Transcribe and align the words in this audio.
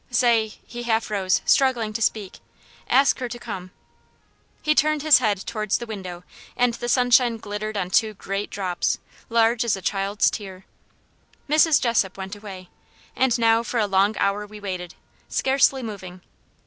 "Say" 0.09 0.47
he 0.65 0.81
half 0.81 1.11
rose, 1.11 1.43
struggling 1.45 1.93
to 1.93 2.01
speak 2.01 2.39
"ask 2.89 3.19
her 3.19 3.29
to 3.29 3.37
come." 3.37 3.69
He 4.63 4.73
turned 4.73 5.03
his 5.03 5.19
head 5.19 5.37
towards 5.45 5.77
the 5.77 5.85
window, 5.85 6.23
and 6.57 6.73
the 6.73 6.89
sunshine 6.89 7.37
glittered 7.37 7.77
on 7.77 7.91
two 7.91 8.15
great 8.15 8.49
drops, 8.49 8.97
large 9.29 9.63
as 9.63 9.75
a 9.77 9.81
child's 9.83 10.31
tear. 10.31 10.65
Mrs. 11.47 11.79
Jessop 11.79 12.17
went 12.17 12.35
away. 12.35 12.69
And 13.15 13.37
now 13.37 13.61
for 13.61 13.79
a 13.79 13.85
long 13.85 14.17
hour 14.17 14.47
we 14.47 14.59
waited 14.59 14.95
scarcely 15.29 15.83
moving. 15.83 16.21